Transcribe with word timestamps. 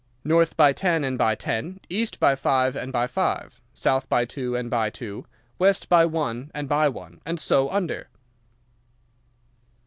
"'North 0.23 0.57
by 0.57 0.73
ten 0.73 1.03
and 1.03 1.15
by 1.15 1.35
ten, 1.35 1.79
east 1.87 2.19
by 2.19 2.33
five 2.33 2.75
and 2.75 2.91
by 2.91 3.05
five, 3.05 3.61
south 3.71 4.09
by 4.09 4.25
two 4.25 4.55
and 4.55 4.67
by 4.67 4.89
two, 4.89 5.27
west 5.59 5.89
by 5.89 6.07
one 6.07 6.49
and 6.55 6.67
by 6.67 6.89
one, 6.89 7.21
and 7.23 7.39
so 7.39 7.69
under. 7.69 8.09